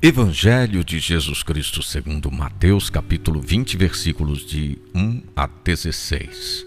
Evangelho 0.00 0.84
de 0.84 1.00
Jesus 1.00 1.42
Cristo 1.42 1.82
segundo 1.82 2.30
Mateus, 2.30 2.88
capítulo 2.88 3.40
20, 3.40 3.76
versículos 3.76 4.46
de 4.46 4.78
1 4.94 5.22
a 5.34 5.48
16. 5.64 6.64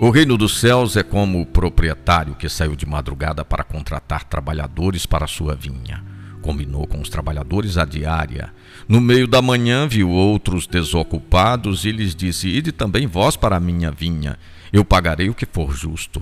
O 0.00 0.10
reino 0.10 0.36
dos 0.36 0.58
céus 0.58 0.96
é 0.96 1.04
como 1.04 1.40
o 1.40 1.46
proprietário 1.46 2.34
que 2.34 2.48
saiu 2.48 2.74
de 2.74 2.84
madrugada 2.84 3.44
para 3.44 3.62
contratar 3.62 4.24
trabalhadores 4.24 5.06
para 5.06 5.28
sua 5.28 5.54
vinha. 5.54 6.04
Combinou 6.42 6.84
com 6.88 7.00
os 7.00 7.08
trabalhadores 7.08 7.78
a 7.78 7.84
diária. 7.84 8.52
No 8.88 9.00
meio 9.00 9.28
da 9.28 9.40
manhã 9.40 9.86
viu 9.86 10.10
outros 10.10 10.66
desocupados 10.66 11.84
e 11.84 11.92
lhes 11.92 12.12
disse: 12.12 12.48
Ide 12.48 12.72
também 12.72 13.06
vós 13.06 13.36
para 13.36 13.54
a 13.54 13.60
minha 13.60 13.92
vinha, 13.92 14.36
eu 14.72 14.84
pagarei 14.84 15.30
o 15.30 15.34
que 15.34 15.46
for 15.46 15.72
justo. 15.72 16.20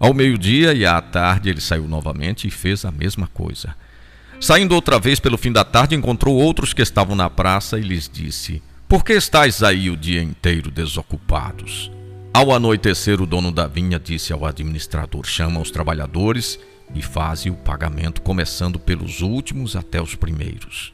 Ao 0.00 0.14
meio-dia 0.14 0.72
e 0.72 0.86
à 0.86 0.98
tarde 1.02 1.50
ele 1.50 1.60
saiu 1.60 1.86
novamente 1.86 2.48
e 2.48 2.50
fez 2.50 2.86
a 2.86 2.90
mesma 2.90 3.26
coisa. 3.26 3.76
Saindo 4.40 4.74
outra 4.74 4.98
vez 4.98 5.18
pelo 5.18 5.38
fim 5.38 5.50
da 5.50 5.64
tarde, 5.64 5.94
encontrou 5.94 6.36
outros 6.36 6.72
que 6.72 6.82
estavam 6.82 7.16
na 7.16 7.30
praça 7.30 7.78
e 7.78 7.82
lhes 7.82 8.08
disse: 8.12 8.62
Por 8.88 9.04
que 9.04 9.14
estáis 9.14 9.62
aí 9.62 9.90
o 9.90 9.96
dia 9.96 10.22
inteiro 10.22 10.70
desocupados? 10.70 11.90
Ao 12.32 12.52
anoitecer, 12.52 13.20
o 13.20 13.26
dono 13.26 13.50
da 13.50 13.66
vinha 13.66 13.98
disse 13.98 14.32
ao 14.32 14.44
administrador: 14.44 15.24
Chama 15.24 15.60
os 15.60 15.70
trabalhadores 15.70 16.58
e 16.94 17.00
faze 17.00 17.48
o 17.50 17.54
pagamento, 17.54 18.20
começando 18.20 18.78
pelos 18.78 19.22
últimos 19.22 19.74
até 19.74 20.00
os 20.00 20.14
primeiros. 20.14 20.92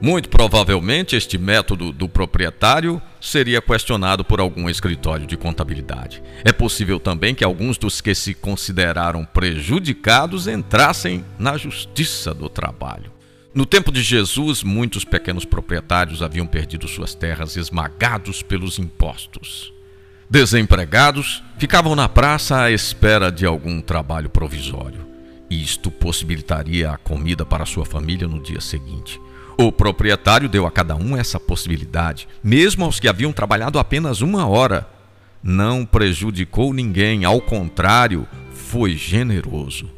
Muito 0.00 0.28
provavelmente, 0.28 1.16
este 1.16 1.38
método 1.38 1.92
do 1.92 2.08
proprietário 2.08 3.00
seria 3.24 3.62
questionado 3.62 4.24
por 4.24 4.38
algum 4.38 4.68
escritório 4.68 5.26
de 5.26 5.36
contabilidade. 5.36 6.22
É 6.44 6.52
possível 6.52 7.00
também 7.00 7.34
que 7.34 7.42
alguns 7.42 7.78
dos 7.78 8.00
que 8.00 8.14
se 8.14 8.34
consideraram 8.34 9.24
prejudicados 9.24 10.46
entrassem 10.46 11.24
na 11.38 11.56
justiça 11.56 12.34
do 12.34 12.48
trabalho. 12.48 13.10
No 13.54 13.64
tempo 13.64 13.90
de 13.90 14.02
Jesus, 14.02 14.62
muitos 14.62 15.04
pequenos 15.04 15.44
proprietários 15.44 16.22
haviam 16.22 16.46
perdido 16.46 16.86
suas 16.86 17.14
terras 17.14 17.56
esmagados 17.56 18.42
pelos 18.42 18.78
impostos. 18.78 19.72
Desempregados, 20.28 21.42
ficavam 21.56 21.94
na 21.94 22.08
praça 22.08 22.60
à 22.60 22.70
espera 22.70 23.30
de 23.30 23.46
algum 23.46 23.80
trabalho 23.80 24.28
provisório. 24.28 25.06
Isto 25.48 25.90
possibilitaria 25.90 26.90
a 26.90 26.96
comida 26.98 27.46
para 27.46 27.64
sua 27.64 27.84
família 27.84 28.26
no 28.26 28.42
dia 28.42 28.60
seguinte. 28.60 29.20
O 29.56 29.70
proprietário 29.70 30.48
deu 30.48 30.66
a 30.66 30.70
cada 30.70 30.96
um 30.96 31.16
essa 31.16 31.38
possibilidade, 31.38 32.28
mesmo 32.42 32.84
aos 32.84 32.98
que 32.98 33.08
haviam 33.08 33.32
trabalhado 33.32 33.78
apenas 33.78 34.20
uma 34.20 34.46
hora. 34.46 34.88
Não 35.42 35.84
prejudicou 35.84 36.72
ninguém, 36.72 37.24
ao 37.24 37.40
contrário, 37.40 38.26
foi 38.52 38.96
generoso. 38.96 39.90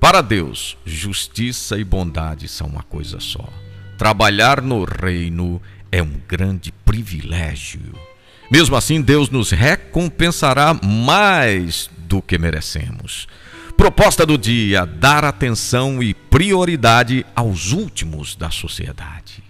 Para 0.00 0.20
Deus, 0.20 0.76
justiça 0.84 1.78
e 1.78 1.84
bondade 1.84 2.48
são 2.48 2.66
uma 2.66 2.82
coisa 2.82 3.20
só. 3.20 3.48
Trabalhar 3.96 4.62
no 4.62 4.84
reino 4.84 5.60
é 5.90 6.02
um 6.02 6.20
grande 6.26 6.72
privilégio. 6.84 7.94
Mesmo 8.50 8.76
assim, 8.76 9.02
Deus 9.02 9.28
nos 9.28 9.50
recompensará 9.50 10.72
mais 10.74 11.90
do 11.98 12.22
que 12.22 12.38
merecemos. 12.38 13.28
Proposta 13.78 14.26
do 14.26 14.36
dia: 14.36 14.84
dar 14.84 15.24
atenção 15.24 16.02
e 16.02 16.12
prioridade 16.12 17.24
aos 17.32 17.70
últimos 17.70 18.34
da 18.34 18.50
sociedade. 18.50 19.47